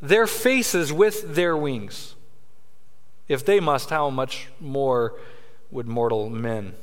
[0.00, 2.14] their faces with their wings.
[3.28, 5.14] If they must, how much more
[5.70, 6.74] would mortal men?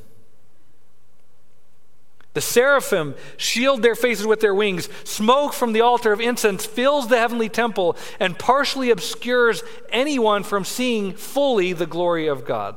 [2.37, 4.89] The seraphim shield their faces with their wings.
[5.05, 10.63] Smoke from the altar of incense fills the heavenly temple and partially obscures anyone from
[10.63, 12.75] seeing fully the glory of God.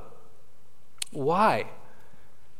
[1.12, 1.66] Why?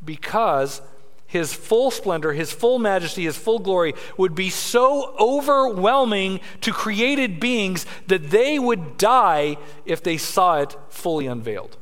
[0.05, 0.82] Because
[1.26, 7.40] his full splendor, his full majesty, his full glory would be so overwhelming to created
[7.40, 11.78] beings that they would die if they saw it fully unveiled.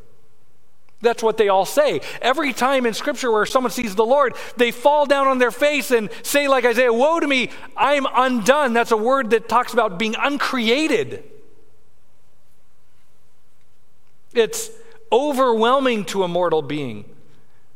[1.00, 2.00] That's what they all say.
[2.20, 5.90] Every time in Scripture where someone sees the Lord, they fall down on their face
[5.92, 8.72] and say, like Isaiah, Woe to me, I'm undone.
[8.72, 11.22] That's a word that talks about being uncreated.
[14.34, 14.70] It's
[15.12, 17.04] overwhelming to a mortal being.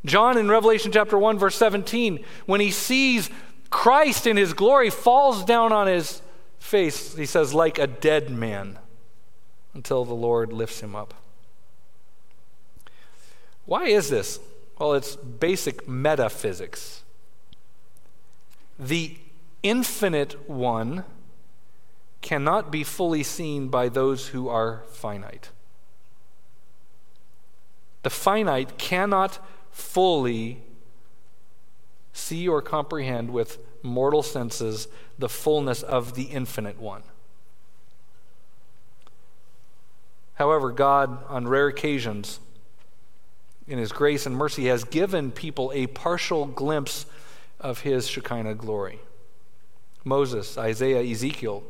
[0.05, 3.31] John in Revelation chapter 1, verse 17, when he sees
[3.71, 6.21] Christ in his glory, falls down on his
[6.59, 8.81] face, he says, like a dead man,
[9.75, 11.15] until the Lord lifts him up.
[13.73, 14.39] Why is this?
[14.79, 17.05] Well, it's basic metaphysics.
[18.79, 19.17] The
[19.63, 21.05] infinite one
[22.21, 25.49] cannot be fully seen by those who are finite.
[28.03, 29.39] The finite cannot
[29.71, 30.61] fully
[32.13, 34.87] see or comprehend with mortal senses
[35.19, 37.05] the fullness of the infinite one.
[40.35, 42.39] However, God, on rare occasions,
[43.73, 47.07] in His grace and mercy, has given people a partial glimpse
[47.59, 49.01] of His Shekinah glory.
[50.05, 51.63] Moses, Isaiah, Ezekiel,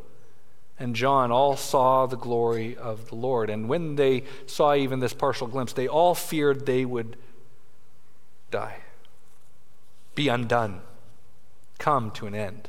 [0.79, 3.49] and John all saw the glory of the Lord.
[3.51, 7.17] And when they saw even this partial glimpse, they all feared they would
[8.51, 8.79] die,
[10.17, 10.81] be undone,
[11.79, 12.69] come to an end.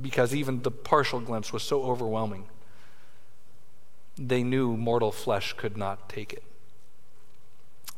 [0.00, 2.44] Because even the partial glimpse was so overwhelming,
[4.16, 6.44] they knew mortal flesh could not take it.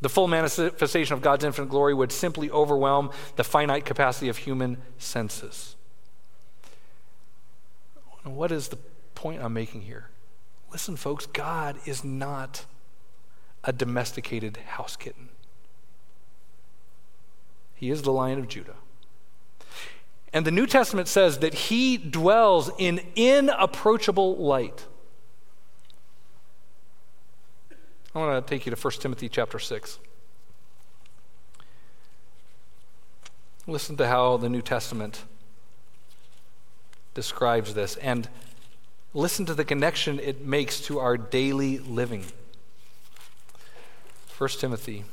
[0.01, 4.77] The full manifestation of God's infinite glory would simply overwhelm the finite capacity of human
[4.97, 5.75] senses.
[8.23, 8.77] What is the
[9.13, 10.07] point I'm making here?
[10.71, 12.65] Listen, folks, God is not
[13.63, 15.29] a domesticated house kitten.
[17.75, 18.75] He is the lion of Judah.
[20.33, 24.85] And the New Testament says that he dwells in inapproachable light.
[28.13, 29.99] I want to take you to 1 Timothy chapter 6.
[33.67, 35.23] Listen to how the New Testament
[37.13, 38.27] describes this and
[39.13, 42.25] listen to the connection it makes to our daily living.
[44.37, 45.05] 1 Timothy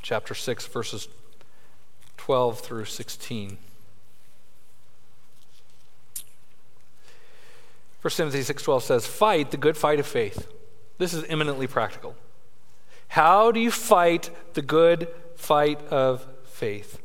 [0.00, 1.08] chapter 6 verses
[2.16, 3.58] 12 through 16.
[8.00, 10.48] 1 Timothy 6:12 says, "Fight the good fight of faith."
[11.02, 12.14] This is eminently practical.
[13.08, 17.02] How do you fight the good fight of faith?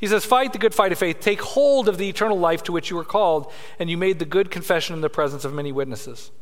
[0.00, 1.20] He says, Fight the good fight of faith.
[1.20, 4.24] Take hold of the eternal life to which you were called, and you made the
[4.24, 6.32] good confession in the presence of many witnesses.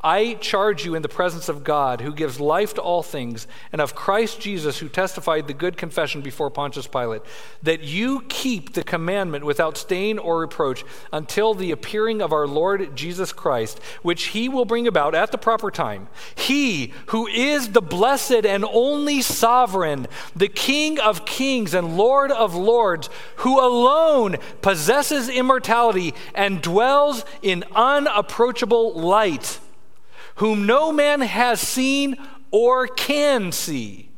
[0.00, 3.80] I charge you in the presence of God, who gives life to all things, and
[3.80, 7.22] of Christ Jesus, who testified the good confession before Pontius Pilate,
[7.62, 12.94] that you keep the commandment without stain or reproach until the appearing of our Lord
[12.96, 16.08] Jesus Christ, which he will bring about at the proper time.
[16.34, 22.54] He who is the blessed and only sovereign, the King of kings and Lord of
[22.54, 29.60] lords, who alone possesses immortality and dwells in unapproachable light
[30.36, 32.16] whom no man has seen
[32.50, 34.10] or can see.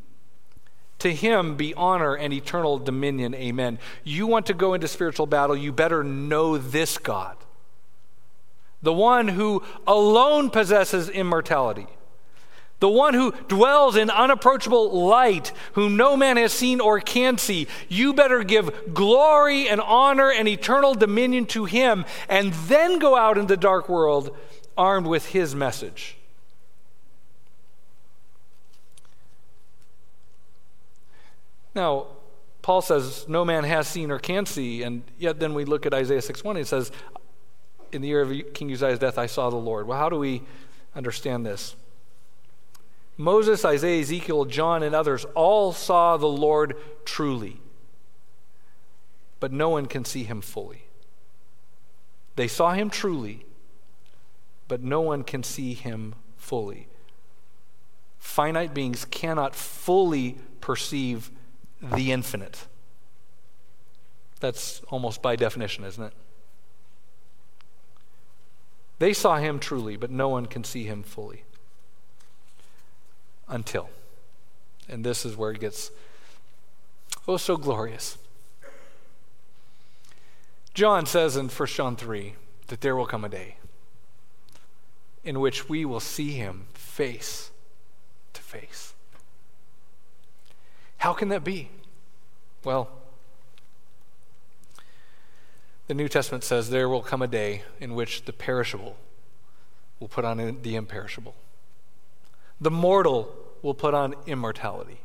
[1.01, 3.35] To him be honor and eternal dominion.
[3.35, 3.79] Amen.
[4.03, 7.37] You want to go into spiritual battle, you better know this God.
[8.83, 11.87] The one who alone possesses immortality.
[12.79, 17.69] The one who dwells in unapproachable light, whom no man has seen or can see.
[17.89, 23.39] You better give glory and honor and eternal dominion to him, and then go out
[23.39, 24.37] in the dark world
[24.77, 26.16] armed with his message.
[31.74, 32.07] Now,
[32.62, 35.95] Paul says, No man has seen or can see, and yet then we look at
[35.95, 36.91] Isaiah 6 1, it says,
[37.93, 39.87] In the year of King Uzziah's death, I saw the Lord.
[39.87, 40.43] Well, how do we
[40.95, 41.77] understand this?
[43.18, 47.61] Moses, Isaiah, Ezekiel, John, and others all saw the Lord truly,
[49.39, 50.85] but no one can see him fully.
[52.37, 53.47] They saw him truly,
[54.69, 56.89] but no one can see him fully.
[58.19, 61.31] Finite beings cannot fully perceive
[61.81, 62.67] the infinite.
[64.41, 66.12] That's almost by definition, isn't it?
[68.99, 71.45] They saw him truly, but no one can see him fully.
[73.49, 73.91] Until.
[74.89, 75.91] And this is where it gets
[77.29, 78.19] oh so glorious.
[80.75, 82.35] John says in 1 John 3
[82.69, 83.57] that there will come a day
[85.27, 87.51] in which we will see him face
[88.33, 88.95] to face.
[90.99, 91.68] How can that be?
[92.64, 92.89] Well,
[95.89, 98.97] the New Testament says there will come a day in which the perishable
[100.01, 101.35] will put on the imperishable,
[102.61, 105.01] the mortal will put on immortality.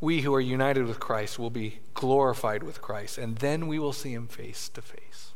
[0.00, 3.92] We who are united with Christ will be glorified with Christ, and then we will
[3.92, 5.33] see him face to face.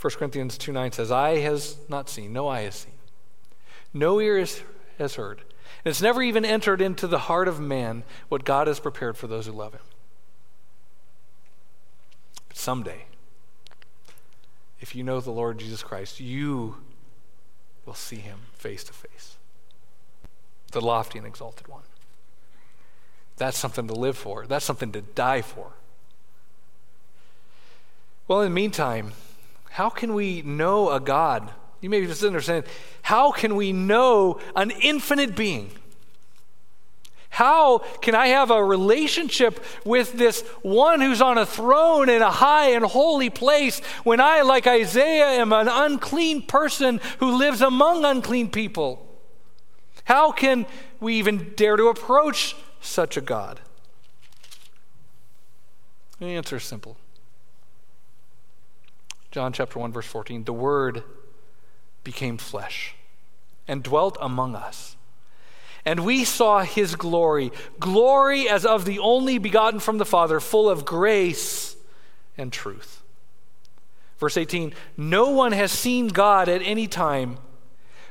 [0.00, 2.94] 1 Corinthians 2 9 says, Eye has not seen, no eye has seen,
[3.92, 5.40] no ear has, heard.
[5.84, 9.26] And it's never even entered into the heart of man what God has prepared for
[9.26, 9.82] those who love him.
[12.48, 13.04] But someday,
[14.80, 16.76] if you know the Lord Jesus Christ, you
[17.84, 19.36] will see him face to face.
[20.72, 21.82] The lofty and exalted one.
[23.36, 24.46] That's something to live for.
[24.46, 25.72] That's something to die for.
[28.28, 29.12] Well, in the meantime,
[29.70, 31.50] how can we know a God?
[31.80, 32.64] You may be just understand.
[33.02, 35.70] How can we know an infinite being?
[37.30, 42.30] How can I have a relationship with this one who's on a throne in a
[42.30, 48.04] high and holy place when I, like Isaiah, am an unclean person who lives among
[48.04, 49.06] unclean people?
[50.04, 50.66] How can
[50.98, 53.60] we even dare to approach such a God?
[56.18, 56.96] The answer is simple
[59.30, 61.04] John chapter 1 verse 14, the word
[62.02, 62.94] became flesh
[63.68, 64.96] and dwelt among us.
[65.84, 70.68] And we saw his glory, glory as of the only begotten from the Father, full
[70.68, 71.76] of grace
[72.36, 73.02] and truth.
[74.18, 77.38] Verse 18 No one has seen God at any time,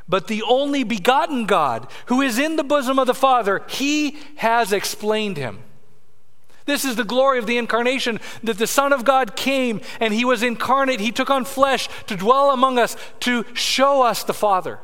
[0.08, 4.74] but the only begotten God, who is in the bosom of the Father, he has
[4.74, 5.60] explained him.
[6.70, 10.24] This is the glory of the incarnation that the Son of God came and he
[10.24, 11.00] was incarnate.
[11.00, 14.80] He took on flesh to dwell among us, to show us the Father.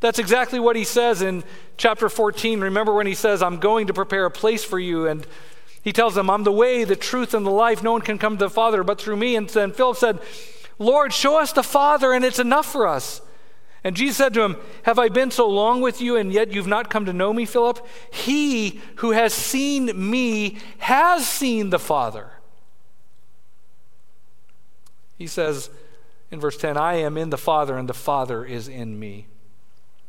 [0.00, 1.44] That's exactly what he says in
[1.76, 2.60] chapter 14.
[2.60, 5.06] Remember when he says, I'm going to prepare a place for you.
[5.06, 5.26] And
[5.82, 7.82] he tells them, I'm the way, the truth, and the life.
[7.82, 9.36] No one can come to the Father but through me.
[9.36, 10.18] And then Philip said,
[10.78, 13.22] Lord, show us the Father, and it's enough for us.
[13.84, 16.66] And Jesus said to him, Have I been so long with you, and yet you've
[16.66, 17.86] not come to know me, Philip?
[18.12, 22.30] He who has seen me has seen the Father.
[25.16, 25.70] He says
[26.30, 29.26] in verse 10, I am in the Father, and the Father is in me.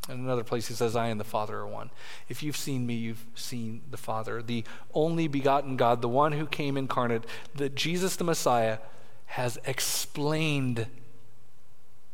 [0.09, 1.89] In another place, he says, I and the Father are one.
[2.29, 4.41] If you've seen me, you've seen the Father.
[4.41, 4.63] The
[4.93, 8.77] only begotten God, the one who came incarnate, that Jesus the Messiah
[9.25, 10.87] has explained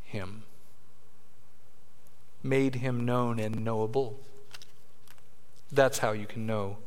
[0.04, 0.43] him
[2.44, 4.20] made him known and knowable.
[5.72, 6.78] That's how you can know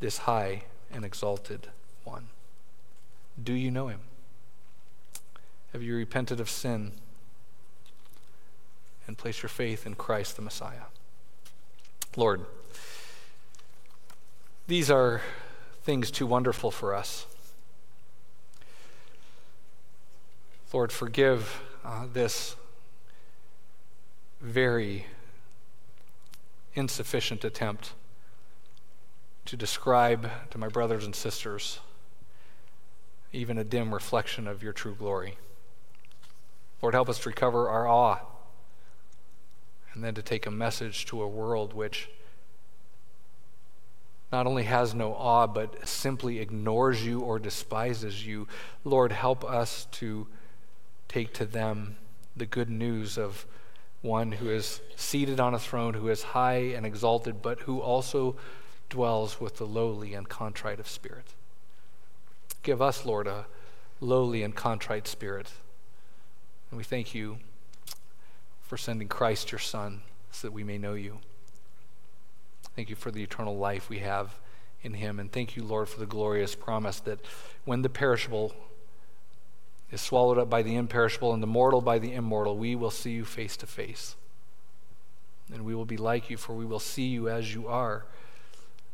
[0.00, 1.68] this high and exalted
[2.04, 2.28] one.
[3.42, 4.00] Do you know him?
[5.72, 6.92] Have you repented of sin
[9.06, 10.90] and placed your faith in Christ the Messiah?
[12.14, 12.44] Lord,
[14.66, 15.22] these are
[15.82, 17.26] things too wonderful for us.
[20.72, 22.56] Lord, forgive uh, this
[24.42, 25.06] very
[26.74, 27.92] insufficient attempt
[29.44, 31.78] to describe to my brothers and sisters
[33.32, 35.38] even a dim reflection of your true glory.
[36.82, 38.18] Lord, help us to recover our awe
[39.94, 42.10] and then to take a message to a world which
[44.32, 48.48] not only has no awe, but simply ignores you or despises you.
[48.82, 50.26] Lord, help us to
[51.06, 51.96] take to them
[52.36, 53.46] the good news of
[54.02, 58.36] one who is seated on a throne, who is high and exalted, but who also
[58.90, 61.34] dwells with the lowly and contrite of spirit.
[62.62, 63.46] Give us, Lord, a
[64.00, 65.50] lowly and contrite spirit.
[66.70, 67.38] And we thank you
[68.60, 71.18] for sending Christ, your Son, so that we may know you.
[72.74, 74.34] Thank you for the eternal life we have
[74.82, 75.20] in him.
[75.20, 77.20] And thank you, Lord, for the glorious promise that
[77.64, 78.54] when the perishable
[79.92, 83.12] is swallowed up by the imperishable and the mortal by the immortal, we will see
[83.12, 84.16] you face to face.
[85.52, 88.06] And we will be like you, for we will see you as you are.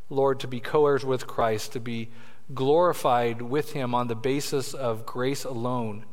[0.09, 2.09] Lord, to be co heirs with Christ, to be
[2.53, 6.05] glorified with him on the basis of grace alone,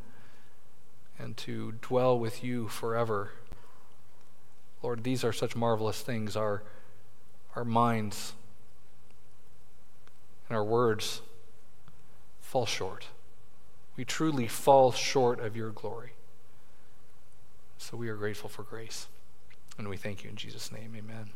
[1.18, 3.32] and to dwell with you forever.
[4.82, 6.36] Lord, these are such marvelous things.
[6.36, 6.62] Our,
[7.56, 8.34] our minds
[10.48, 11.22] and our words
[12.40, 13.06] fall short.
[13.96, 16.12] We truly fall short of your glory.
[17.78, 19.06] So we are grateful for grace.
[19.78, 20.94] And we thank you in Jesus' name.
[20.96, 21.30] Amen.